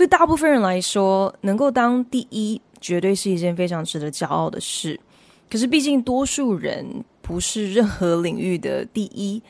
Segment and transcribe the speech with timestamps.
[0.00, 4.98] 对大部分人来说，能够当第一，绝对是一件非常值得骄傲的事。
[5.50, 9.42] 可是，毕竟多数人不是任何领域的第一，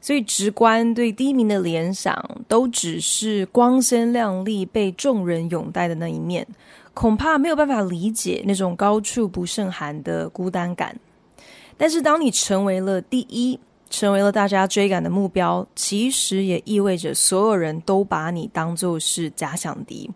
[0.00, 2.16] 所以直观对第一名的联想，
[2.46, 6.46] 都只是光鲜亮丽、被众人拥戴的那一面，
[6.94, 10.96] 恐怕没有办法理解那种高处不胜寒的孤单感。
[11.76, 13.58] 但是，当你成为了第一，
[13.90, 20.10] 成为了大家追赶的目标，其实也意味着所有人都把你当做是假想敌。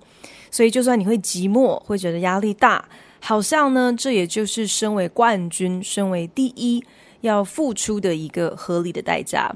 [0.50, 2.84] 所以，就算你会寂寞，会觉得压力大，
[3.20, 6.84] 好像呢，这也就是身为冠军、身为第一
[7.22, 9.50] 要付出的一个合理的代价，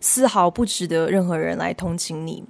[0.00, 2.44] 丝毫不值得任何人来同情你。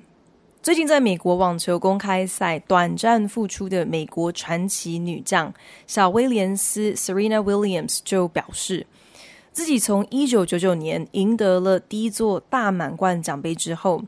[0.61, 5.53] 最近，在美国网球公开赛短暂复出的美国传奇女将
[5.87, 8.87] 小威廉斯 （Serena Williams） 就表示。
[9.53, 14.03] 自己从一九九九年赢得了第一座大满贯奖杯之后，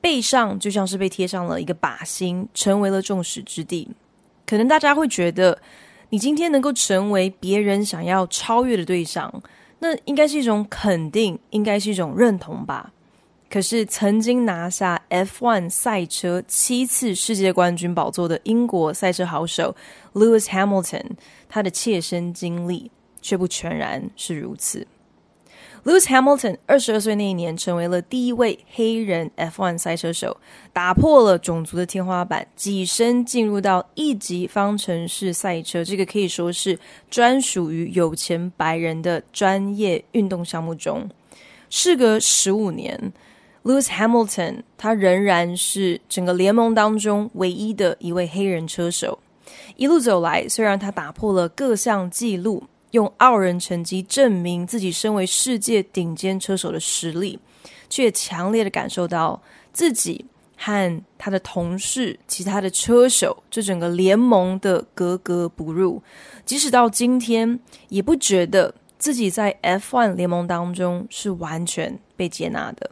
[0.00, 3.88] 背上就像是被贴上了一个靶心，成为了众矢之的。
[4.46, 5.58] 可能大家会觉得，
[6.10, 9.42] 你今天能够成为别人想要超越的对象，
[9.78, 12.92] 那应该是一种肯定，应该是一种认同吧。
[13.48, 19.74] 可是，曾经拿下 F1 赛车七次世界冠军宝座的英国赛车好手
[20.12, 21.04] Lewis Hamilton，
[21.48, 22.90] 他的切身经历。
[23.20, 24.86] 却不全然是如此。
[25.82, 30.36] Lewis Hamilton 二十二岁那一年，成为了第一位黑人 F1 赛车手，
[30.74, 41.08] 打破了种族的天花板，跻身进入到一级方程式赛车这个可以说是专属于有钱白人的专业运动项目中。
[41.70, 43.10] 事隔十五年
[43.64, 49.18] ，Lewis Hamilton 他仍然是整个联盟当中唯一的一位黑人车手。
[49.76, 52.64] 一路走来，虽然他打破了各项纪录。
[52.92, 57.38] 用傲人成绩证明自己身为世界顶尖车手的实力，
[57.88, 59.40] 却强烈的感受到
[59.72, 60.24] 自己
[60.56, 66.02] 和他的同事、其他的车手这整个联盟的格格不入。
[66.44, 67.58] 即使到今天，
[67.88, 72.90] 也不觉得自己在 F1 联盟当中是完全被接纳的。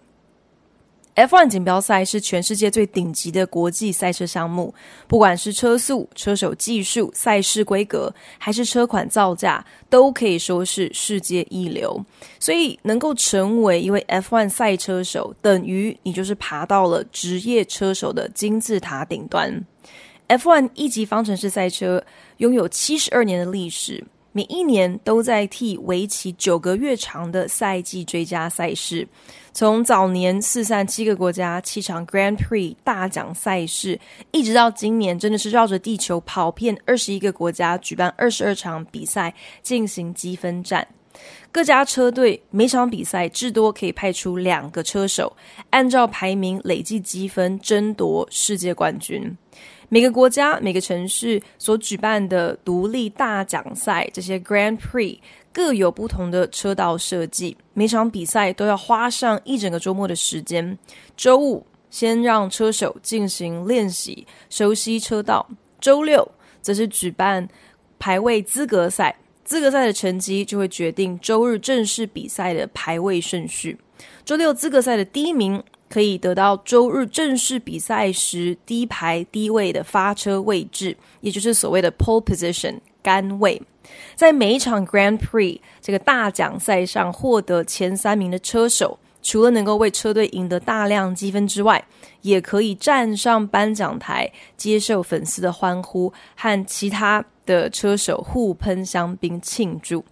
[1.18, 4.72] F1 锦标赛是全世界最顶级的国际赛车项目，
[5.08, 12.00] 不管是车速、车手技术、赛事规格，还是车款造价，都可以说是世界一流。
[12.38, 19.66] 所以，能够成为一位 F1 赛车手，等于你就是爬到了职业车手的金字塔顶端。
[20.28, 22.00] F1 一级方程式赛车
[22.36, 24.04] 拥有七十二年的历史。
[24.38, 29.04] 每一年都在替为期九个月长的赛季追加赛事，
[29.52, 33.98] 从早年四散七个国家、七场 Grand Prix 大奖赛事，
[34.30, 40.86] 一直到今年真的是绕着地球跑遍二十一个国家，举办二十二场比赛进行积分战。
[41.50, 45.36] 各家车队每场比赛至多可以派出两个车手，
[45.70, 49.36] 按照排名累计积分争夺世界冠军。
[49.90, 55.18] 每个国家、每个城市所举办的独立大奖赛，这些 Grand Prix
[55.50, 57.56] 各有不同的车道设计。
[57.72, 60.76] 每场比赛都要花上一整个周末的时间。
[61.16, 65.46] 周五先让车手进行练习，熟悉车道；
[65.80, 67.48] 周六则是举办
[67.98, 73.78] 排位资格赛，资格赛的成绩就会决定周日正式比赛的排位顺序。
[74.26, 75.64] 周六资格赛的第一名。
[75.88, 83.60] 可以得到周日正式比赛时第一排低位的发车位置，也就是所谓的 pole position 杆位。
[84.14, 91.82] 在每一场 Grand Prix 这个大奖赛上获得前三名的车手，除了能够为车队赢得大量积分之外，
[92.20, 100.04] 也可以站上颁奖台接受粉丝的欢呼，和其他的车手互喷香槟庆祝。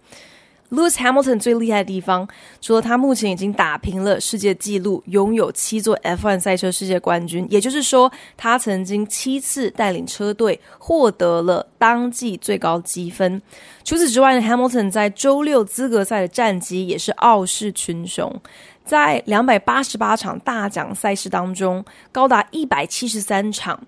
[0.69, 2.27] Lewis Hamilton 最厉害的地方，
[2.59, 13.41] 除了他目前已经打平了世界纪录，拥有七座 F1 赛车世界冠军，也就是说，他曾经七次带领车队获得了当季最高积分。
[13.85, 18.41] 除此之外呢，Hamilton 在周六资格赛的战绩也是傲视群雄，
[18.83, 23.81] 在两百八十八场大奖赛事当中，高达一百七十三场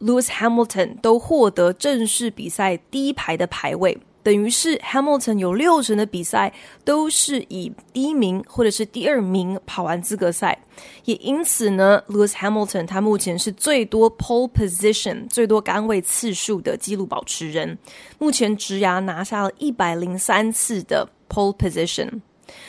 [0.00, 3.98] ，Lewis Hamilton 都获得正式比赛第一排的排位。
[4.24, 10.58] 等于是 Hamilton 有六成的比赛都是以第一名或者是第二名跑完资格赛，
[11.04, 17.78] 也因此呢，Lewis Hamilton 他目前是最多 pole position 最多杆位次数的纪录保持人，
[18.18, 22.20] 目前职涯拿下了一百零三次的 pole position，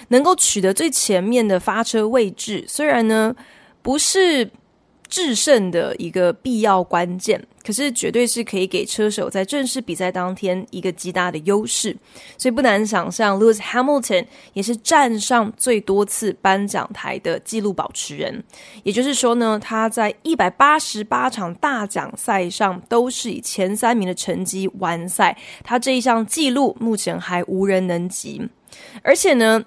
[0.09, 3.33] 能够取得最前面的发车位置，虽然呢
[3.81, 4.51] 不是。
[5.15, 11.95] 制胜的一个必要关键，可是绝对是可以给车手在正式比赛当天一个极大的优势，
[12.37, 18.43] 所以不难想象，Lewis Hamilton 也是站上最多次颁奖台的纪录保持人。
[18.83, 28.41] 也就是说呢，他在一百八十八场大奖赛上都是以前三名的成绩完赛，他这一项纪录目前还无人能及，
[29.01, 29.63] 而且呢。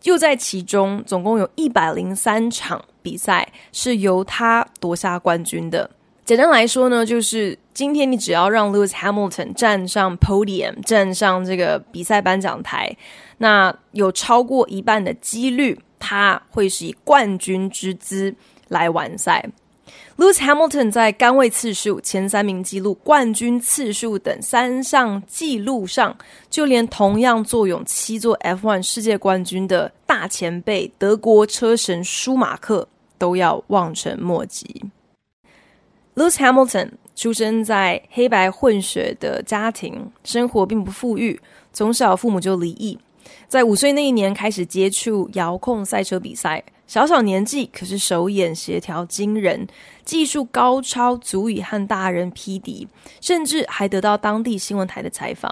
[0.00, 5.88] 就在其中，总共有一百零三场比赛是由他夺下冠军的。
[6.24, 12.96] 简单来说呢，就是今天你只要让 Lewis Hamilton 站上 podium，站上这个比赛颁奖台，
[13.38, 18.34] 那有超过一半的几率，他会是以冠军之姿
[18.68, 19.44] 来完赛。
[20.20, 26.14] Lewis Hamilton 在杆位次数、前三名记录、冠军次数等三项纪录上，
[26.50, 32.86] 就连同样坐拥七座 F1 世界冠军的大前辈德国车神舒马克
[33.16, 34.84] 都要望尘莫及。
[36.14, 41.40] Lewis Hamilton 出生在黑白混血的家庭，生活并不富裕，
[41.72, 42.98] 从小父母就离异，
[43.48, 46.62] 在五岁那一年开始接触遥控赛车比赛。
[46.86, 49.64] 小小年纪，可是手眼协调惊人，
[50.10, 52.88] 技术高超，足以和大人匹敌，
[53.20, 55.48] 甚至还得到当地新闻台的采访。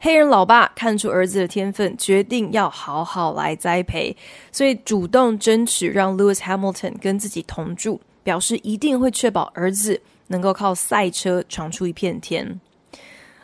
[0.00, 4.16] 黑人老爸看出儿子的天分，决定要好好来栽培，
[4.50, 12.58] 所以主动争取让 Lewis Hamilton 跟自己同住，表示一定会确保儿子能够靠赛车闯出一片天。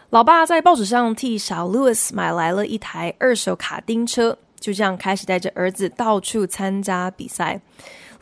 [0.08, 4.38] 老爸在报纸上替小 Lewis 买来了一台二手卡丁车。
[4.58, 7.60] 就这样开始带着儿子到处参加比赛。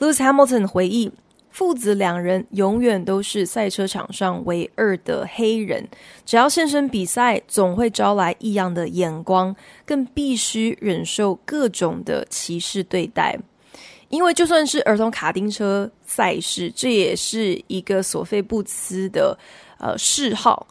[0.00, 1.12] Lewis Hamilton 回忆，
[1.52, 5.86] 父子两人永远都是赛车场上唯二的黑人，
[6.24, 9.54] 只要现身比赛，总会招来异样的眼光，
[9.84, 13.38] 更必须忍受各种的歧视对待。
[14.08, 19.38] 因为就算是儿童卡丁车赛事，这也是一个索费布斯的
[19.78, 20.66] 呃嗜好。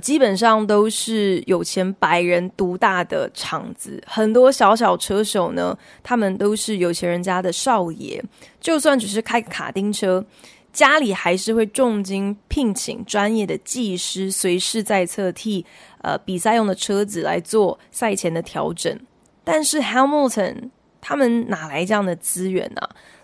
[0.00, 8.22] 基本上都是有钱白人独大的场子，很多小小车手呢，他们都是有钱人家的少爷，
[8.60, 10.24] 就算只是开卡丁车，
[10.72, 15.64] 家里还是会重金聘请专业的技师，随时在侧替
[16.02, 18.98] 呃比赛用的车子来做赛前的调整。
[19.44, 20.70] 但是 Hamilton
[21.00, 22.80] 他们哪来这样的资源呢？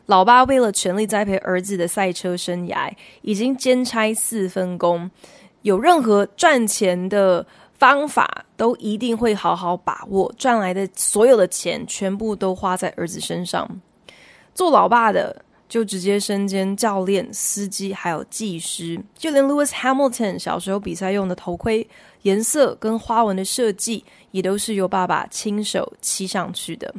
[0.07, 2.93] 老爸为了全力栽培儿子的赛车生涯，
[3.23, 5.11] 已经兼差四分工。
[5.63, 10.33] 有任何赚钱的方法，都一定会好好把握。
[10.39, 13.69] 赚来的所有的钱，全部都花在儿子身上。
[14.55, 19.03] 做老爸的，就直接身兼教练、司机，还有技师。
[19.17, 21.89] 就连 Lewis Hamilton 小时候比赛用的头盔
[22.23, 26.93] 颜色跟花纹的设计，也都是由爸爸亲手漆上去的。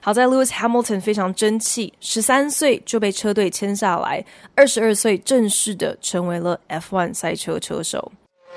[0.00, 4.24] 好在 Lewis Hamilton 非常争气，十三岁就被车队签下来，
[4.54, 8.12] 二十二岁正式的成为了 F1 赛车车手。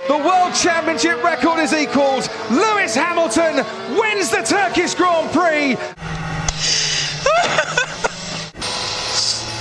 [0.07, 2.29] The World Championship record is equaled.
[2.51, 3.65] Lewis Hamilton
[3.95, 5.75] wins the Turkish Grand Prix.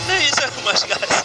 [0.07, 1.25] Thank you so much, guys.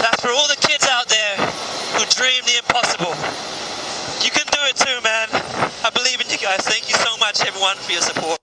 [0.00, 1.36] That's for all the kids out there
[1.96, 3.14] who dream the impossible.
[4.57, 5.29] You can do it too, man.
[5.83, 6.61] I believe in you guys.
[6.61, 8.37] Thank you so much, everyone, for your support.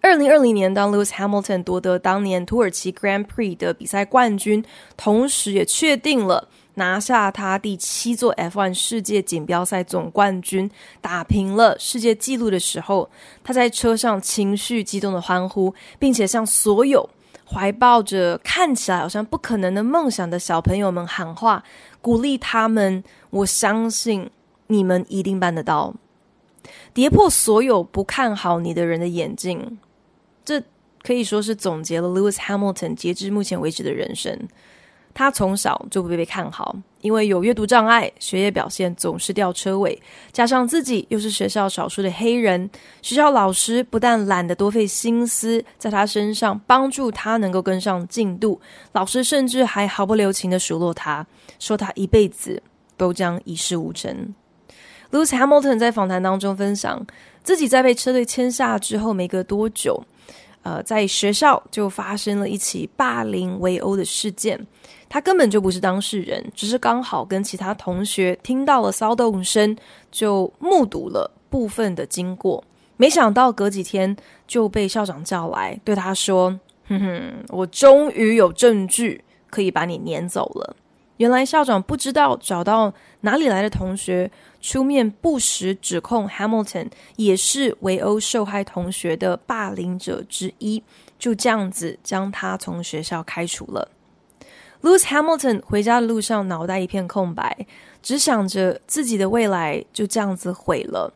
[0.00, 4.64] 二零二零年，当 Lewis Hamilton 夺得当年土耳其 Grand Prix 的比赛冠军，
[4.96, 10.68] 同时也确定了拿下他第七座 F1 世界锦标赛总冠军，
[11.00, 13.08] 打平了世界纪录的时候，
[13.44, 17.08] 他在车上情绪激动的欢呼，并且向所有
[17.44, 21.62] 怀抱着看起来好像不可能的梦想的小朋友们喊话，
[22.00, 24.28] 鼓励他们：“我相信
[24.70, 25.94] 你们一定办得到。”
[26.94, 29.78] 跌破所有不看好你的人的眼镜，
[30.44, 30.62] 这
[31.02, 34.48] 可以说是总结了 Lewis Hamilton 截至目前为止的人生。
[35.12, 40.00] 他从小就不被看好，因为有阅读障碍，学业表现总是掉车尾，
[40.30, 42.70] 加上自己又是学校少数的黑人，
[43.02, 48.60] 学校老师不但懒得多费心思在他身上帮助他能够跟上进度，
[48.92, 51.26] 老师甚至还毫不留情地数落他，
[51.58, 52.62] 说他一辈子
[52.96, 54.32] 都将一事无成。
[55.10, 57.04] Lewis Hamilton 在访谈当中分享，
[57.42, 60.02] 自己在被车队签下之后没隔多久，
[60.62, 64.66] 呃，在学校就发生了一起霸凌围殴的事件。
[65.08, 69.76] 他根本就不是当事人，只是刚好跟其他同学听到了骚动声，
[70.12, 72.62] 就目睹了部分的经过。
[72.96, 76.50] 没想到隔几天就被校长叫来，对他说
[76.86, 80.76] ：“哼哼，我终于有证据可以把你撵走了。”
[81.16, 90.82] 原来校长不知道找到哪里来的同学出面不实指控 Hamilton 也是围殴受害同学的霸凌者之一，
[91.18, 93.88] 就这样子将他从学校开除了。
[94.82, 97.66] Lewis Hamilton 回家的路上脑袋一片空白，
[98.02, 101.12] 只想着自己的未来就这样子毁了。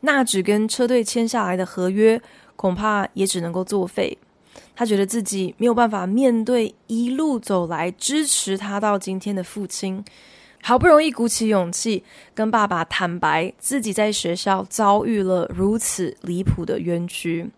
[0.00, 2.20] 那纸跟车队签下来的合约
[2.56, 4.18] 恐怕也只能够作废。
[4.76, 10.04] 他觉得自己没有办法面对一路走来支持他到今天的父亲，
[10.66, 12.02] 好不容易鼓起勇气
[12.34, 17.50] 跟爸爸坦白自己在学校遭遇了如此离谱的冤屈。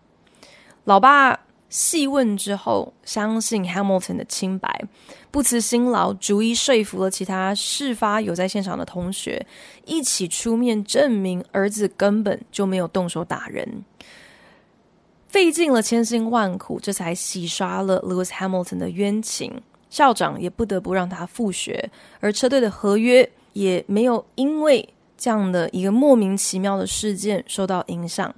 [0.82, 4.84] 老爸细问之后，相信 Hamilton 的清白，
[5.30, 9.46] 不辞辛劳，逐一说服了其他事发有在现场的同学，
[9.84, 13.84] 一起出面证明儿子根本就没有动手打人。
[15.28, 19.62] 费尽了千辛万苦，这才洗刷了 Lewis Hamilton 的冤情。
[19.88, 21.90] 校长也不得不让他复学，
[22.20, 28.34] 而车队的合约也没有因为这样的一个莫名其妙的事件受到影响。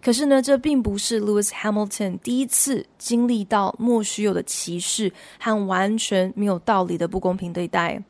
[0.00, 8.00] 可是呢，这并不是 Lewis Hamilton 第一次经历到莫须有的歧视和完全没有道理的不公平对待。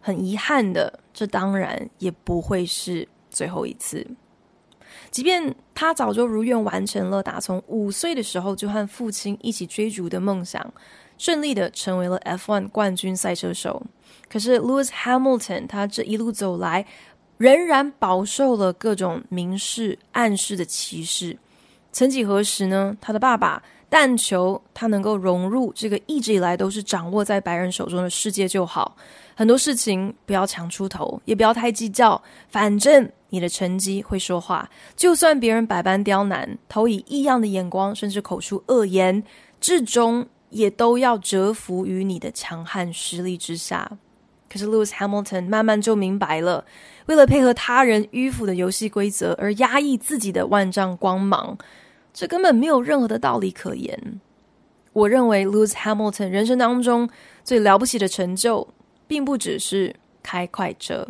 [0.00, 4.04] 很遗憾的，这当然也不会是最后一次。
[5.12, 10.74] 即便他早就如愿完成了打从五岁的时候就和父亲一起追逐的梦想，
[11.20, 13.82] 顺利的成为了 F1 冠军赛车手，
[14.26, 16.86] 可是 Lewis Hamilton 他这一路走来，
[17.36, 21.36] 仍然饱受了各种明示暗示的歧视。
[21.92, 22.96] 曾几何时呢？
[23.02, 28.96] 他的爸爸但求他能够融入这个一直以来都是掌握在白人手中的世界就好，
[29.36, 33.06] 很多事情不要强出头，也不要太计较，反正。
[33.32, 39.22] 你的成绩会说话，就算别人百般刁难，投以异样的眼光，甚至口出恶言，
[39.60, 43.98] 至终也都要折服于你的强悍实力之下。
[44.48, 46.64] 可是，Lewis Hamilton 慢慢就明白了，
[47.06, 51.56] 为了配合他人迂腐的游戏规则而压抑自己的万丈光芒，
[52.12, 54.20] 这根本没有任何的道理可言。
[54.92, 57.08] 我认为，Lewis Hamilton 人生当中
[57.44, 58.66] 最了不起的成就，
[59.06, 61.06] 并不只是开快车。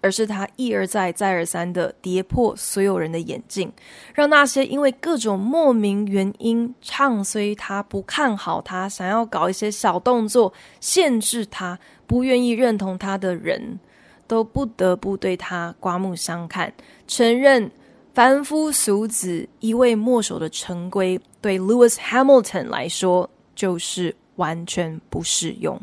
[0.00, 3.70] 而是他一而再、再而三的跌破所有人的眼镜，
[4.14, 13.78] 让那些因为各种莫名原因唱衰他、不看好他、想要搞一些小动作限制他、不愿意认同他的人，
[14.26, 16.72] 都不得不对他刮目相看，
[17.06, 17.70] 承认
[18.14, 25.78] 凡夫俗子一味墨守的成规，对 Lewis Hamilton 来说就是完全不适用。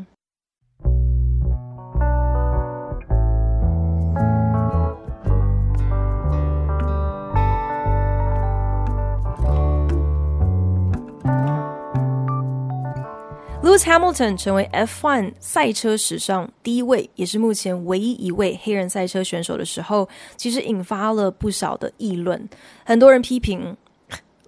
[13.68, 20.08] Lewis Hamilton 成为 F1 赛车史上第一位，也是目前唯一一位黑人赛车选手的时候，
[20.38, 22.48] 其实引发了不少的议论。
[22.86, 23.76] 很多人批评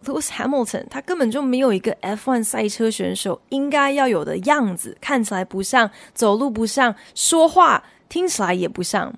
[0.05, 9.13] Lewis Hamilton，他根本就没有一个 F1 赛车选手应该要有的样子，看起来不像，走路不像，说话听起来也不像。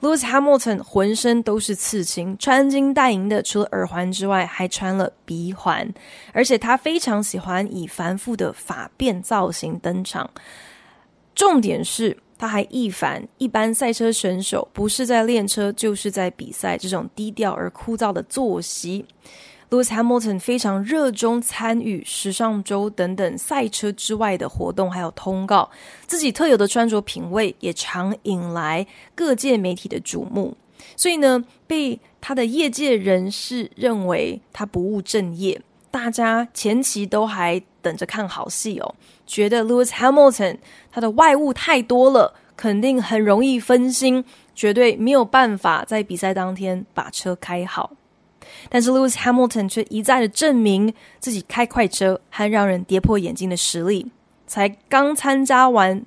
[0.00, 5.92] Lewis Hamilton 浑身都是刺青，穿金戴银的，除了耳环之外，还穿了鼻环。
[6.32, 10.30] 而且他非常喜欢以繁复的发辫造型登场。
[11.34, 19.04] 重点是，他还一反一般赛车选手不是在练车就是在比赛这种低调而枯燥的作息。
[19.68, 25.68] Lewis Hamilton 非常热衷参与时尚周等等赛车之外的活动，还有通告。
[26.06, 30.56] 自己特有的穿着品味也常引来各界媒体的瞩目。
[30.94, 35.60] 所以呢，被他的业界人士认为他不务正业。
[35.90, 38.94] 大家前期都还等着看好戏哦，
[39.26, 40.58] 觉得 Lewis Hamilton
[40.92, 44.22] 他的外物太多了，肯定很容易分心，
[44.54, 47.92] 绝对没有办法在比赛当天把车开好。
[48.68, 54.10] 但是 Lewis Hamilton 却一再的证明自己开快车和让人跌破眼镜的实力。
[54.46, 56.04] 才刚参加完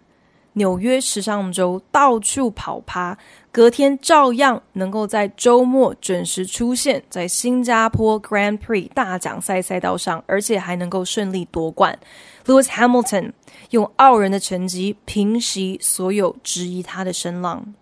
[0.53, 3.17] 纽约时尚周，到处跑趴，
[3.51, 11.97] 隔天照样能够在周末准时出现在新加坡 Grand Prix 大奖赛赛道上，而且还能够顺利夺冠。
[12.45, 13.31] Lewis Hamilton
[13.69, 17.73] 用傲人的成绩平息所有质疑他的声浪。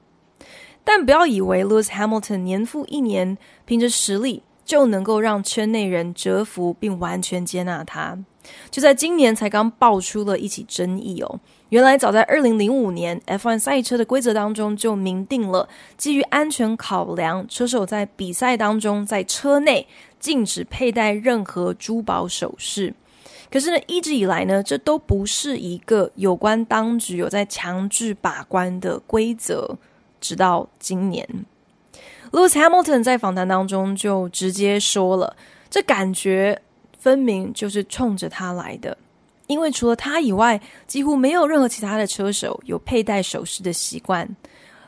[0.87, 4.43] 但不要以为 Lewis Hamilton 年复一年凭着实力。
[4.67, 8.17] 就能够让圈内人折服并完全接纳他。
[8.69, 11.39] 就在今年才刚爆出了一起争议哦。
[11.69, 19.87] 原来早在二零零五年，F1 赛车的规则当中就明定了，基于安全考量，车手在比赛当中在车内
[20.19, 22.93] 禁止佩戴任何珠宝首饰。
[23.49, 29.77] 可是呢，一直以来呢，这都不是一个有关当局有在强制把关的规则，
[30.27, 31.25] 直到今年
[32.31, 35.37] ，Lewis Hamilton 在访谈当中就直接说了，
[35.69, 36.61] 这感觉
[36.99, 38.97] 分明就是冲着他来的。
[39.47, 44.27] 因为除了他以外，几乎没有任何其他的车手有佩戴首饰的习惯。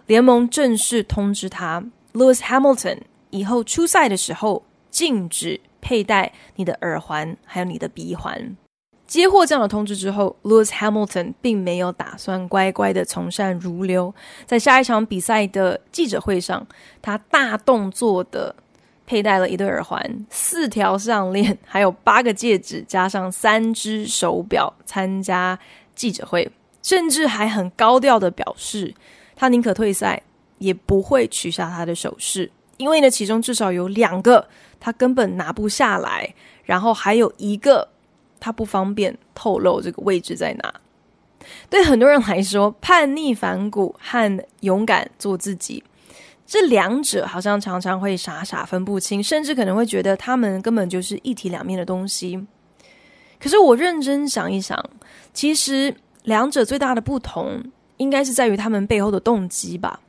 [0.07, 1.81] 联盟正式通知他
[2.11, 8.57] ，Lewis Hamilton 以后出赛的时候禁止佩戴你的耳环，还有你的鼻环。
[9.09, 14.13] 接获这样的通知之后，Lewis Hamilton 并没有打算乖乖的从善如流。
[14.45, 16.65] 在下一场比赛的记者会上，
[17.01, 18.55] 他大动作的。
[19.09, 19.99] 佩戴了一对耳环、
[20.29, 25.57] 四条项链，还有八个戒指，加上三只手表，参加
[25.95, 26.47] 记者会，
[26.83, 28.93] 甚至还很高调的表示，
[29.35, 30.21] 他宁可退赛，
[30.59, 34.47] 也不会取下他的首饰，因为呢，其中至少有两个
[34.79, 37.89] 他根本拿不下来，然后还有一个
[38.39, 40.73] 他不方便透露这个位置在哪。
[41.69, 45.83] 对很多人来说，叛逆反骨和勇敢做自己。
[46.45, 52.45] 这两者好像常常会傻傻分不清，甚至可能会觉得他们根本就是一体两面的东西。
[53.39, 54.83] 可是我认真想一想，
[55.33, 57.63] 其实两者最大的不同，
[57.97, 60.01] 应该是在于他们背后的动机吧。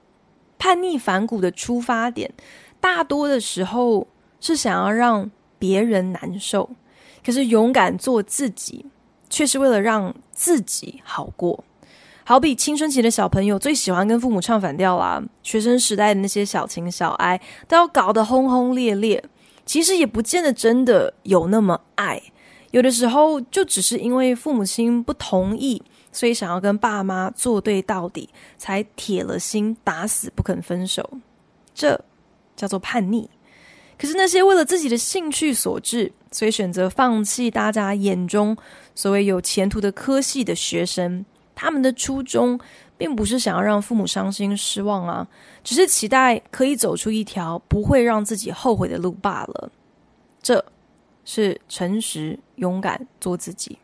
[0.58, 2.32] 叛逆反骨的出发点，
[2.80, 4.08] 大多的时候
[4.40, 6.70] 是想要让别人难受，
[7.24, 8.84] 可是勇敢做自己，
[9.28, 11.64] 却是为了让自己好过。
[12.24, 19.24] 好比青春期的小朋友最喜欢跟父母唱反调啦，学生时代的那些小情小爱都要搞得轰轰烈烈，
[19.66, 22.22] 其实也不见得真的有那么爱，
[22.70, 31.18] 有的时候就只是因为父母亲不同意，所以想要跟爸妈作对到底，才铁了心打死不肯分手，
[31.74, 32.00] 这
[32.54, 33.28] 叫做叛逆。
[33.98, 38.56] 可是那些为了自己的兴趣所致，所以选择放弃大家眼中
[38.94, 41.24] 所谓有前途的科系的学生。
[41.54, 42.58] 他们的初衷
[42.96, 45.28] 并不是想要让父母伤心失望啊，
[45.62, 49.70] 只是期待可以走出一条不会让自己后悔的路罢了。
[50.40, 50.64] 这
[51.26, 53.78] 是诚实、勇敢做自己。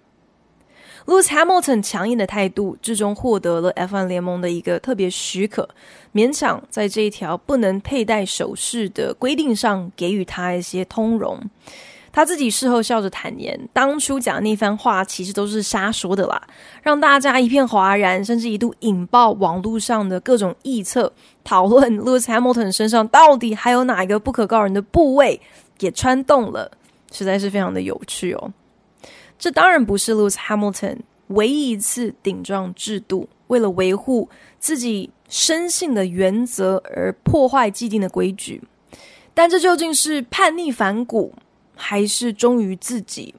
[1.05, 5.69] Lewis Hamilton 强硬的态度，最终获得了 F1 联盟的一个特别许可，
[6.15, 11.39] 勉强在这一条不能佩戴首饰的规定上给予他一些通融。
[12.17, 16.43] 他自己事后笑着坦言，当初讲的那番话其实都是瞎说的啦，
[16.83, 21.13] 让大家一片哗然，甚至一度引爆网络上的各种臆测，
[21.45, 25.39] 讨论 Lewis Hamilton 身上到底还有哪一个不可告人的部位
[25.77, 26.73] 给穿洞了，
[27.13, 28.51] 实在是非常的有趣哦。
[29.39, 38.63] 这当然不是 Lewis Hamilton 唯一一次顶撞制度，为了维护自己生性的原则而破坏既定的规矩，
[39.35, 41.35] 但这究竟是叛逆反骨，
[41.77, 43.35] 还是忠于自己，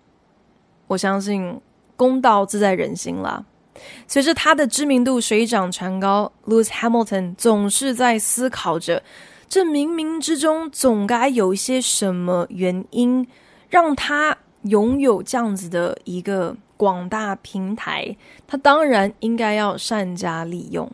[0.88, 1.60] 我相信
[1.98, 3.44] 公道自在人心啦。
[4.08, 9.04] 随着他的知名度水涨船高，Lewis Hamilton 总是在思考着：
[9.50, 13.28] 这冥冥之中总该有一些什么原因，
[13.70, 18.16] 让他拥有这样子的一个广大平台。
[18.48, 20.90] 他当然应该要善加利用。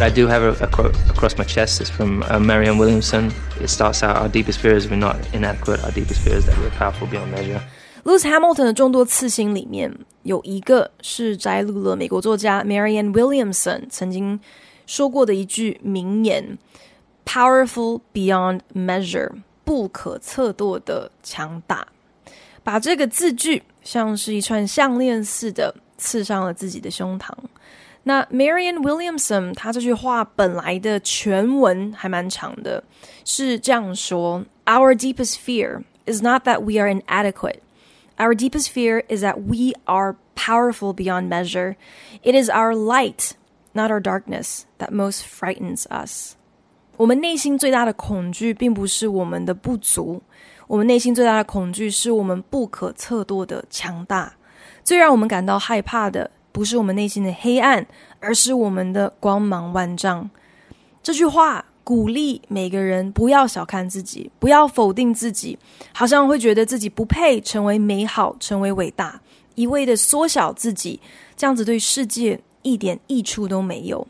[0.00, 1.80] I do have a, a quote across my chest.
[1.80, 3.32] It's from uh, Marianne Williamson.
[3.60, 5.82] It starts out, "Our deepest fears we're not inadequate.
[5.82, 7.60] Our deepest fears that we're powerful beyond measure."
[8.04, 14.38] Lewis Hamilton 的众多刺青里面有一个是摘录了美国作家 Marianne Williamson 曾经
[14.86, 16.58] 说过的一句名言：“
[17.26, 19.32] Powerful beyond measure，
[19.64, 21.88] 不可测度的强大。”
[22.62, 27.30] 把这个字句像是一串项链似的刺上了自己的胸膛。
[28.04, 32.82] 那 Marianne Williamson，她这句话本来的全文还蛮长的，
[33.24, 37.58] 是这样说：Our deepest fear is not that we are inadequate.
[38.16, 41.76] Our deepest fear is that we are powerful beyond measure.
[42.22, 43.32] It is our light,
[43.74, 46.32] not our darkness, that most frightens us.
[46.96, 50.20] 我们内心最大的恐惧，并不是我们的不足，
[50.66, 54.32] 我们内心最大的恐惧，是我们不可测度的强大。
[54.82, 56.30] 最让我们感到害怕的。
[56.53, 57.85] 不是我们内心的黑暗，
[58.21, 60.29] 而是我们的光芒万丈。
[61.01, 65.57] 这句话鼓励每个人不要小看自己，不要否定自己，
[65.93, 69.19] 好像会觉得自己不配成为美好，成为伟大，
[69.55, 71.01] 一味的缩小自己，
[71.35, 74.07] 这样子对世界一点益处都没有。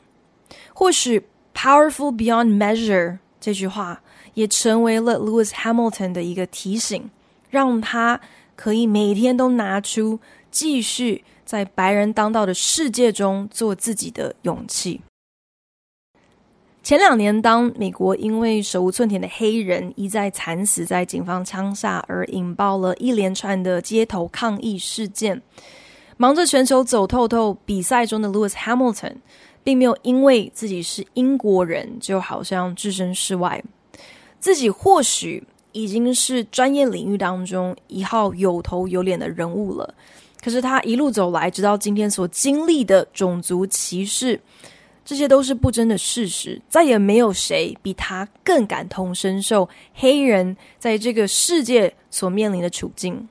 [0.74, 1.26] 或许
[1.56, 4.02] “powerful beyond measure” 这句话
[4.34, 7.10] 也成为了 Lewis Hamilton 的一个提醒，
[7.50, 8.20] 让他
[8.56, 10.20] 可以每天都拿出
[10.52, 15.02] 继续在白人当道的世界中做自己的勇气。
[16.82, 25.42] 前两年，当美国因为手无寸铁的黑人一再惨死在警方枪下，而引爆了一连串的街头抗议事件，
[26.18, 29.16] 忙着全球走透透比赛中的 Lewis Hamilton，
[29.64, 33.64] 并没有因为自己是英国人，就好像置身事外。
[34.42, 39.96] 自己或许已经是专业领域当中一号有头有脸的人物了，
[40.44, 44.40] 可是他一路走来，直到今天所经历的种族歧视。
[45.06, 53.28] 这些都是不争的事实，再也没有谁比他更感同身受黑人在这个世界所面临的处境。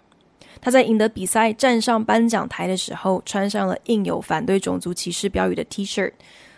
[0.61, 6.13] 他在赢得比赛、站上颁奖台的时候，穿上了印有反对种族歧视标语的 T-shirt。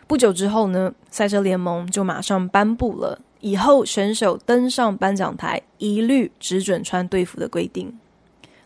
[0.06, 7.98] 不久之后呢，赛车联盟就马上颁布了以后选手登上颁奖台一律只准穿队服的规定。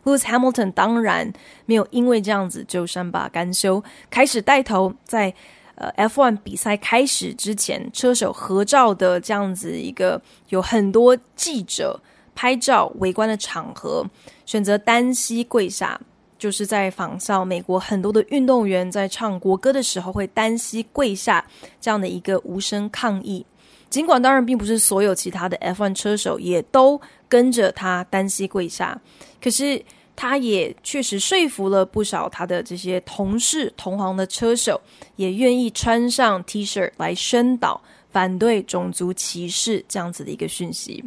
[0.04, 1.32] Lewis Hamilton 当然
[1.66, 5.34] 没有因为这样子就善罢甘休，开始带头在。
[5.80, 12.02] 呃，F1 比赛开始之前，车手合照的这样子一个有很多记者
[12.34, 14.04] 拍照围观的场合，
[14.44, 16.00] 选择单膝跪下，
[16.36, 21.46] 就是在仿效美国很多的运动员在唱国歌的时候会单膝跪下
[21.80, 23.46] 这样的一个无声抗议。
[23.90, 29.00] 尽管当然并不是所有其他的 F1 车手也都跟着他单膝跪下，
[29.42, 29.82] 可是。
[30.20, 34.80] 他也确实说服了不少他的这些同事同行的车手，
[35.14, 41.04] 也愿意穿上 T 恤来宣导反对种族歧视这样子的一个讯息。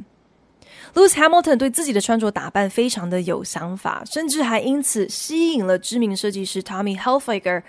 [0.94, 7.64] Lewis Hamilton 对自己的穿着打扮非常的有想法，甚至还因此吸引了知名设计师 Tommy Hilfiger，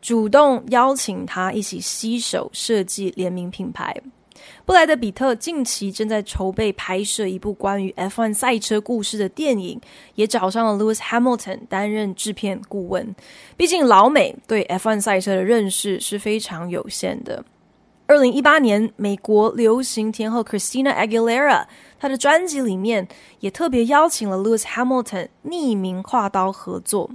[0.00, 4.00] 主动邀请他一起携手设计联名品牌。
[4.64, 9.80] 布莱德·彼特近期正在筹备拍摄一部关于 F1 赛车故事的电影，
[10.14, 13.14] 也找上了 Lewis Hamilton 担任制片顾问。
[13.56, 17.44] 毕竟老美对 F1 赛车的认识是非常有限的。
[18.06, 21.64] 二零一八年，美国流行天后 Christina Aguilera，
[21.98, 23.08] 她的专辑里面
[23.40, 27.10] 也特别邀请了 Lewis Hamilton 匿名画刀合作。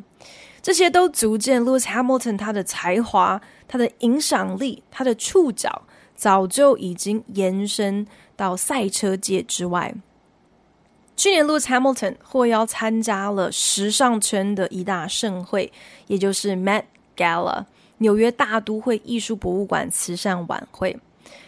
[0.62, 5.84] 这些都足见 Lewis Hamilton 他的才华、他的影响力、他的触角。
[6.20, 8.06] 早就已经延伸
[8.36, 9.96] 到赛车界之外。
[11.16, 15.72] 去年，Lewis Hamilton 获邀参加了时尚圈的一大盛会，
[16.08, 16.84] 也就是 Met
[17.16, 17.64] Gala
[18.00, 20.98] 纽约大都会艺术博物馆慈善晚会。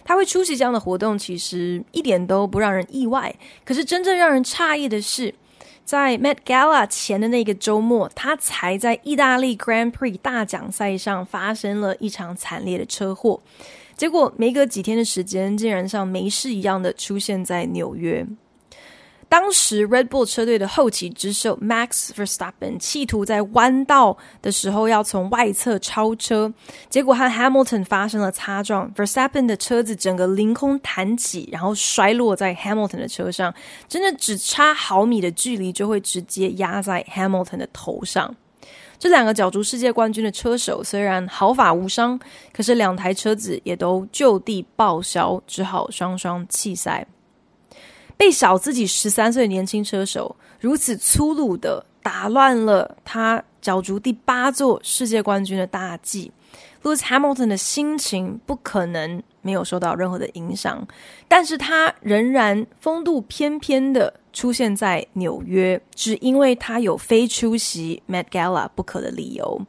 [0.05, 3.35] 他会出席这样的活动，其实一点都不让人意外。
[3.65, 5.35] 可是，真正让人诧异的是，
[5.83, 13.41] 在 Met Gala 前的那个周末，他才在意大利 Grand Prix 大奖赛上发生了一场惨烈的车祸。
[14.01, 18.25] 结果没隔几天的时间，竟然像没事一样的出现在纽约。
[19.29, 26.51] 当时 Red Bull 车队的后起之秀 Max Verstappen 企图在弯道的时候要从外侧超车，
[26.89, 33.53] 结果和 Hamilton 发生了擦撞，Verstappen 的车子整个凌空弹起，然后摔落在 Hamilton 的车上，
[33.87, 38.35] 真的只差毫米的距离就会直接压在 Hamilton 的头上。
[39.01, 42.19] 这两个角逐世界冠军的车手虽然毫发无伤，
[42.53, 47.03] 可是两台车子也都就地报销，只好双双弃赛。
[48.15, 56.31] 被小自己十三岁年轻车手如此粗鲁的打乱了他角逐第八座世界冠军的大计。
[56.83, 60.87] Lewis Hamilton 的心情不可能没有受到任何的影响，
[61.27, 69.61] 但是他仍然风度翩翩的出现在纽约，只因为他有非出席 Met Gala 不可的理由。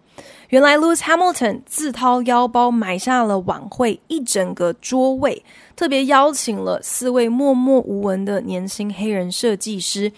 [0.48, 5.44] 原来 Lewis Hamilton 自掏腰包买下了晚会一整个桌位，
[5.74, 10.12] 特别邀请了四位默默无闻的年轻黑人设计师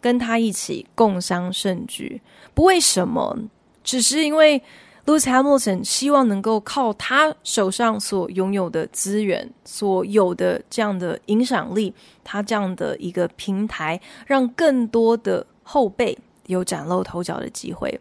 [0.00, 2.20] 跟他一起共襄盛举。
[2.54, 3.38] 不为什么，
[3.82, 4.62] 只是因为。
[5.06, 17.98] Lewis Hamilton 希望能够靠他手上所拥有的资源，所有的这样的影响力，他这样的一个平台，让更多的后辈有崭露头角的机会。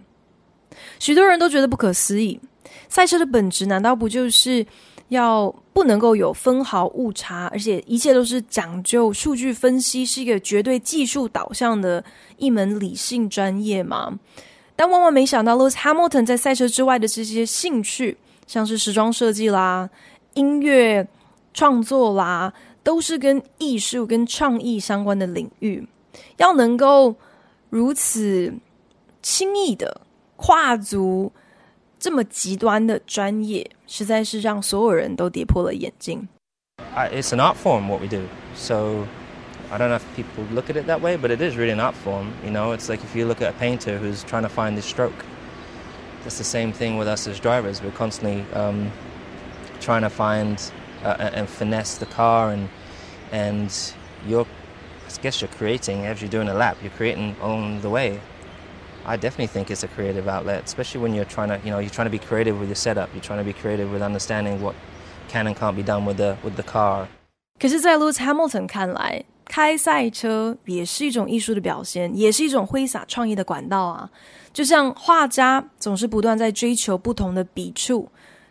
[0.99, 2.39] 许多人都觉得不可思议，
[2.87, 4.65] 赛车的本质难道不就是
[5.07, 12.03] 要不能够有分毫误差，而且一切都是讲究数据分析，是一个绝对技术导向的
[12.37, 14.19] 一门理性专业吗？
[14.79, 19.89] 但万万没想到，Lewis Hamilton 在赛车之外的这些兴趣，像是时装设计啦、
[20.35, 21.05] 音乐
[21.53, 25.85] 创作啦，都是跟艺术、跟创意相关的领域。
[26.37, 27.13] 要能够
[27.69, 28.53] 如此
[29.21, 29.99] 轻易的
[30.37, 31.29] 跨足
[31.99, 36.25] 这么极端的专业，实在是让所有人都跌破了眼镜。
[36.95, 38.21] It's an art form what we do,
[38.55, 39.05] so
[39.70, 41.80] I don't know if people look at it that way, but it is really an
[41.80, 42.32] art form.
[42.44, 44.84] You know, it's like if you look at a painter who's trying to find his
[44.84, 45.24] stroke.
[46.26, 47.82] It's the same thing with us as drivers.
[47.82, 48.90] We're constantly um,
[49.80, 50.58] trying to find
[51.02, 52.68] uh, and finesse the car, and
[53.30, 53.94] and
[54.26, 56.78] you're, I guess you're creating as you're doing a lap.
[56.80, 58.20] You're creating on the way.
[59.04, 61.90] I definitely think it's a creative outlet, especially when you're trying to, you know, you're
[61.90, 63.10] trying to be creative with your setup.
[63.12, 64.74] You're trying to be creative with understanding what
[65.28, 67.08] can and can't be done with the with the car.
[67.60, 74.07] 可是，在 Lewis Hamilton 看来， 开赛车也是一种艺术的表现，也是一种挥洒创意的管道啊。
[74.53, 78.07] 就像画家总是不断在追求不同的笔触，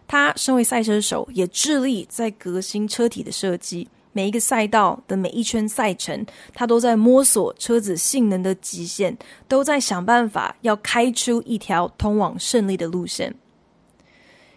[0.08, 3.88] 他身为赛车手，也致力在革新车体的设计。
[4.12, 13.32] 每一个赛道的每一圈赛程，他都在摸索车子性能的极限，都在想办法要开出一条通往胜利的路线。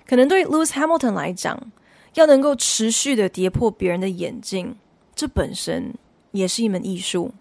[0.08, 1.72] 可能对 Lewis Hamilton 来讲，
[2.16, 4.76] 要能够持续的跌破别人的眼镜，
[5.14, 5.94] 这本身
[6.32, 7.34] 也是一门艺术。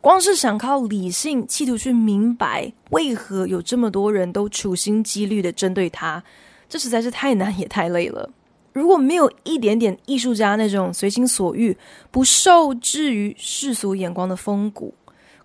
[0.00, 6.22] 光是想靠理性企图去明白为何有这么多人都处心积虑的针对他，
[6.68, 8.30] 这实在是太难也太累了。
[8.72, 11.76] 如果没有一点点艺术家那种随心所欲、
[12.12, 14.94] 不受制于世俗眼光的风骨，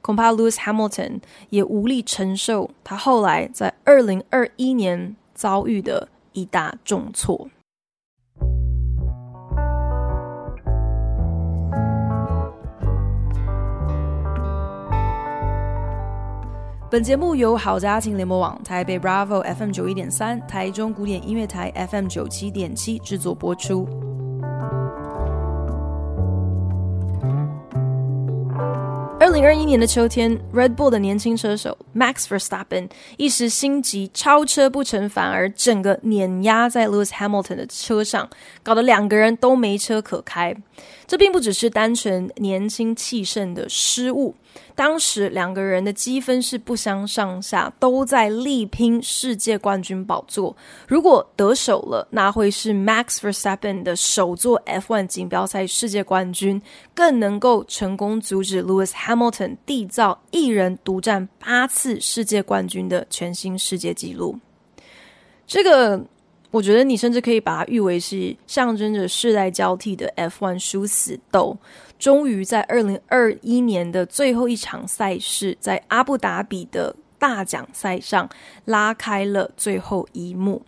[0.01, 7.49] 恐怕 Lewis Hamilton 也无力承受他后来在二零二一年遭遇的一大重挫。
[16.93, 23.87] 本节目由好家庭联播网、台北 Bravo FM 九一点三、台中古典音乐台 FM 九七点七制作播出。
[29.19, 38.29] 二零二一年的秋天，Red Bull 的年轻车手 Max Verstappen 一时心急，超车不成，反而整个碾压在 Lewis Hamilton 的车上，
[38.61, 40.55] 搞得两个人都没车可开。
[41.05, 44.35] 这并不只是单纯年轻气盛的失误。
[44.75, 50.55] 当时两个人的积分是不相上下，都在力拼世界冠军宝座。
[50.87, 56.61] 如果得手了，那会是 Max Verstappen 的首座 F1 锦标赛世界冠军，
[56.93, 64.39] 更能够成功阻止 Lewis Hamilton 缔造一人独占八次世界冠军的全新世界纪录。
[65.45, 66.03] 这个，
[66.53, 71.57] 我觉得你甚至可以把它誉为是象征着世代交替的 F1 殊死斗。
[71.97, 78.29] 终于在二零二一年的最后一场赛事，在阿布达比的大奖赛上
[78.65, 80.61] 拉开了最后一幕。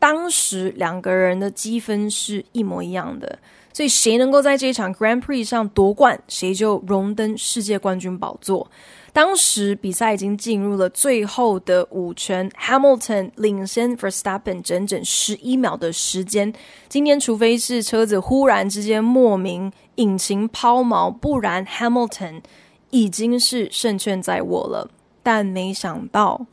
[0.00, 3.38] 当时两个人的积分是一模一样的，
[3.72, 8.68] 所以谁能够在这一场 Grand Prix 上夺冠，谁就荣登世界冠军宝座。
[9.12, 16.50] 当时比赛已经进入了最后的五圈，Hamilton 领先 Verstappen 整整十一秒的时间。
[16.88, 22.40] 今天除非是车子忽然之间莫名引擎抛锚，不然 Hamilton
[22.88, 24.90] 已经是胜券在握了。
[25.22, 26.46] 但没想到，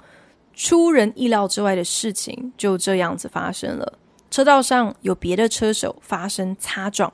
[0.53, 3.93] 出人意料之外的事情就这样子发生了，
[4.29, 7.11] 车道上有别的车手发生擦撞。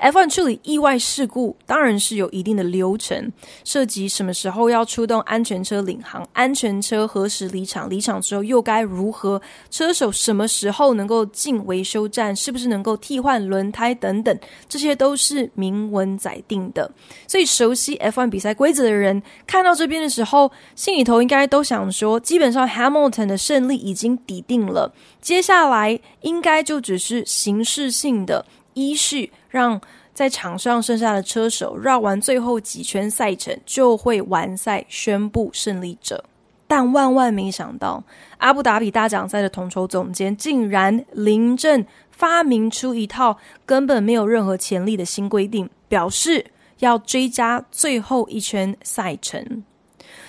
[0.00, 3.32] F1 处理意外事故当然是有一定的流程，
[3.64, 16.88] 涉及什么时候要出动安全车领航，安全车何时离场，离场之后又该如何，车手什么时候能够进维修站，是不是能够替换轮胎等等，这些都是明文载定的。
[17.26, 28.46] 所以熟悉 F1 比赛规则的人看到这边的时候，心里头应该都想说，基本上 Hamilton 的胜利已经抵定了，接下来应该就只是形式性的。
[28.74, 29.80] 依序让
[30.12, 36.24] 在场上剩下的车手绕完最后几圈赛程，就会完赛宣布胜利者。
[36.66, 38.04] 但万万没想到，
[38.36, 46.44] 阿布达比大奖赛的统筹总监竟然临阵发明出一套根本没有任何潜力的新规定，表示
[46.80, 49.64] 要追加最后一圈赛程。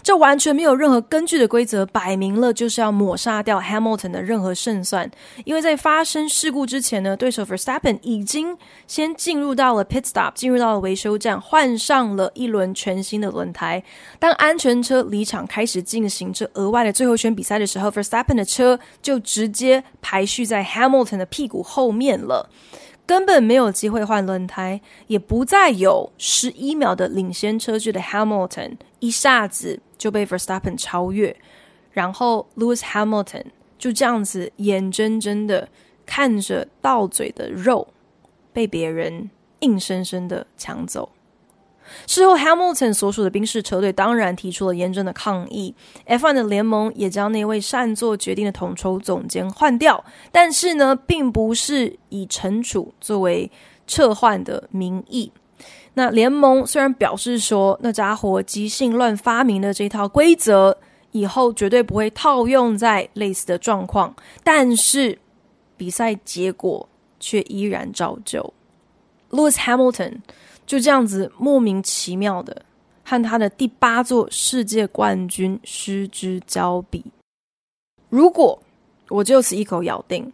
[0.02, 5.10] 这完全没有任何根据的规则，摆明了就是要抹杀掉 Hamilton 的任何胜算。
[5.46, 8.58] 因为在发生事故之前呢，对手 Verstappen 已经
[8.88, 13.84] 先进入到了 pit stop，进入到了维修站，换上了一轮全新的轮胎。
[14.18, 22.50] 当安全车离场开始进行这额外的最后一圈比赛的时候，Verstappen 的车就直接排序在 Hamilton 的屁股后面了。
[23.10, 31.36] 根本没有机会换轮胎，也不再有十一秒的领先车距的 Hamilton，一下子就被 Verstappen 超越，
[31.92, 33.46] 然后 Lewis Hamilton
[33.80, 35.70] 就这样子眼睁睁的
[36.06, 37.88] 看着到嘴的肉
[38.54, 41.10] 被别人硬生生的抢走。
[42.08, 45.74] 事后，Hamilton 所属的宾士车队当然提出了严正的抗议
[46.08, 53.50] ，F1 的联盟也将那位擅作决定的统筹总监换掉，但是呢，并不是以惩处作为
[53.88, 55.32] 撤换的名义。
[55.96, 60.78] 那联盟虽然表示说，那家伙即兴乱发明的这套规则
[61.12, 65.18] 以后绝对不会套用在类似的状况，但是
[65.76, 66.88] 比赛结果
[67.20, 68.54] 却依然照旧。
[69.32, 70.20] Lewis Hamilton
[70.70, 72.62] 就这样子莫名其妙的
[73.04, 77.04] 和他的第八座世界冠军失之交臂。
[78.10, 78.62] 如果
[79.08, 80.32] 我就此一口咬定，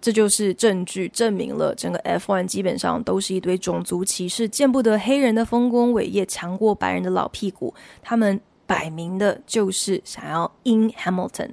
[0.00, 7.74] 这就是证据，证明了整个 F1 基本上都是一堆种族歧视、见不得黑人的丰功伟业、强过白人的老屁股。
[8.00, 11.50] 他们摆明的就是想要 in Hamilton。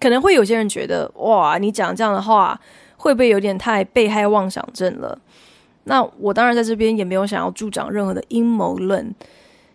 [0.00, 2.58] 可能会有些人觉得，哇，你讲这样的话，
[2.96, 5.20] 会不会有点太被害妄想症了？
[5.84, 9.14] 那我当然在这边也没有想要助长任何的阴谋论，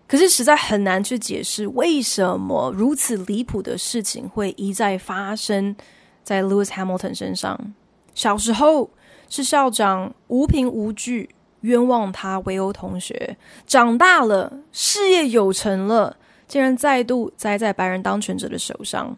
[0.07, 5.75] 可是实在很难去解释为什么如此离谱的事情会一再发生
[6.23, 7.73] 在 Lewis Hamilton 身上。
[8.15, 8.89] 小时候
[9.29, 11.29] 是校长无凭无据
[11.61, 16.17] 冤枉他围殴同学，长大了事业有成了，
[16.47, 19.15] 竟然再度栽在白人当权者的手上。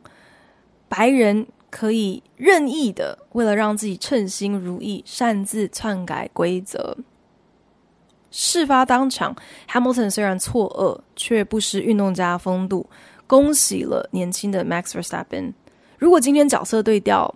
[0.90, 6.96] 白人可以任意的为了让自己称心如意，擅自篡改规则。
[8.30, 9.36] 事发当场
[9.70, 12.88] ，Hamilton 虽然错愕，却不失运动家风度，
[13.26, 15.54] 恭喜了年轻的 Max Verstappen。
[15.98, 17.34] 如果今天角色对调，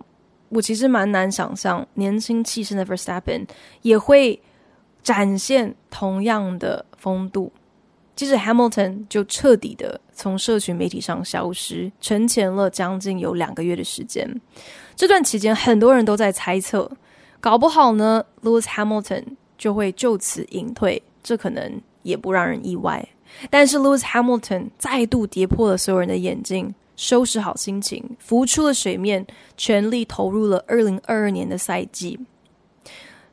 [0.48, 3.46] 我其实蛮难想象，年轻气盛的 Verstappen
[3.82, 4.40] 也会
[5.02, 7.52] 展现同样的风度。
[8.16, 14.28] 接着 Hamilton 就彻底的从社群媒体上消失，沉潜了将近有两个月的时间。
[14.96, 16.90] 这段期间，很多人都在猜测，
[17.38, 19.22] 搞不好呢，Lewis Hamilton
[19.56, 23.06] 就会就此隐退，这可能也不让人意外。
[23.50, 26.74] 但是 Lewis Hamilton 再度跌破了所有人的眼镜。
[26.98, 32.18] 收拾好心情，浮出了水面，全力投入了二零二二年的赛季。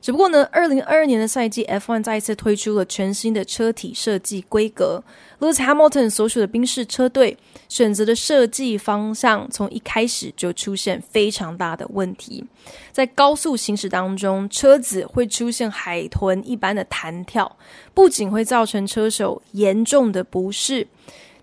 [0.04, 5.02] 只不过呢，二零二二年的赛季，F1 再一次推出了全新的车体设计规格。
[5.40, 7.38] Lewis Hamilton 所属的宾士车队
[7.70, 12.44] 选择的设计方向，从一开始就出现非常大的问题。
[12.92, 17.56] 在高速行驶当中，车子会出现海豚一般的弹跳，
[17.94, 20.86] 不仅会造成车手严重的不适。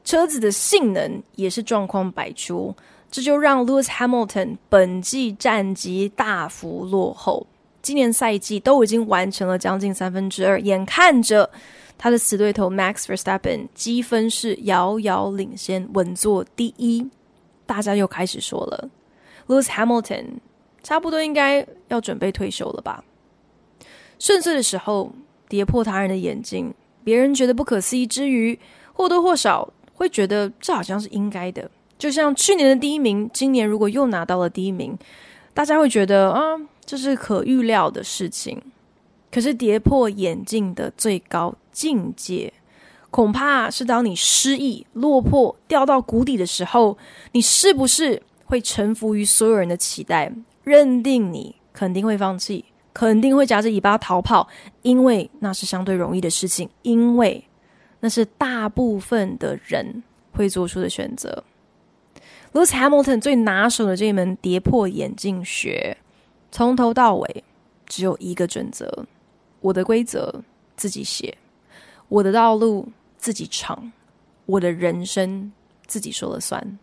[0.05, 2.75] 车子的性能也是状况百出，
[3.11, 7.47] 这就让 Lewis Hamilton 本季战绩大幅落后。
[7.83, 11.49] 今年赛季都已经完成了将近三分之二，眼看着
[11.99, 17.09] 他的死对头 Max Verstappen 积分是遥遥领先，稳坐第一，
[17.67, 18.89] 大家又开始说了
[19.47, 20.25] ，Lewis Hamilton
[20.83, 23.05] 差不多应该要准备退休了吧？
[24.19, 25.13] 顺遂的时候
[25.49, 28.59] 跌破他人的眼镜，别人觉得不可思议之余，
[28.93, 29.73] 或多或少。
[29.93, 34.97] 会觉得这好像是应该的，就像去年的第一名，今年如果又拿到了第一名，
[35.53, 38.61] 大家会觉得啊，这是可预料的事情。
[39.31, 42.53] 可是跌破眼镜的最高境界，
[43.11, 46.99] 恐怕是当你失意、落魄、掉到谷底的时候，
[47.33, 50.33] 你是不是会臣服于所有人的期待，
[50.65, 54.49] 认定你肯定会放弃，肯定会夹着尾巴逃跑，
[54.83, 57.45] 因为那是相对容易的事情，因为。
[58.03, 61.45] 那是大部分的人会做出的选择。
[62.55, 65.99] Lewis Hamilton 最拿手的这一门跌破眼镜学，
[66.51, 67.45] 从头到尾
[67.87, 69.07] 只有一个准则：
[69.61, 70.43] 我的规则
[70.77, 71.37] 自己写，
[72.09, 73.93] 我的道路自己闯，
[74.47, 75.53] 我的人生
[75.87, 76.79] 自己说了算。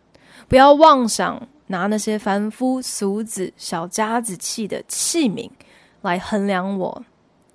[0.47, 5.49] 不要妄想拿那些凡夫俗子、小家子气的器皿
[6.01, 7.03] 来衡量我，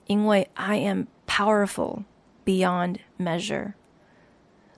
[0.06, 2.04] 因为 I am powerful。
[2.44, 3.74] Beyond measure。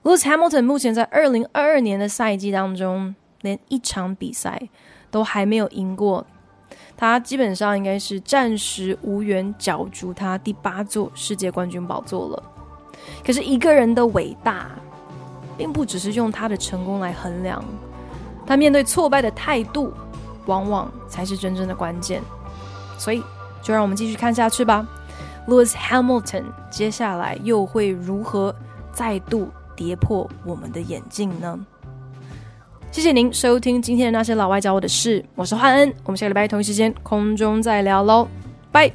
[0.03, 4.69] Lewis Hamilton 目前在二零二二年的赛季当中，连一场比赛
[5.09, 6.27] 都还没有赢过，
[6.97, 12.43] 他基本上应该是暂时无缘角逐他第八座世界冠军宝座了。
[13.25, 14.69] 可是一个人的伟大，
[15.57, 17.63] 并不只是用他的成功来衡量，
[18.45, 19.93] 他面对挫败的态度，
[20.45, 22.21] 往往才是真正的关键。
[22.97, 23.21] 所以，
[23.61, 24.87] 就让我们继续看下去吧。
[25.47, 28.55] Lewis Hamilton 接下来又会如何
[28.91, 31.59] 再度跌破我们的眼镜呢？
[32.95, 38.25] 谢谢您收听今天的那些老外教我的事，我是焕恩，我们下个礼拜同一时间空中再聊喽，
[38.71, 38.89] 拜。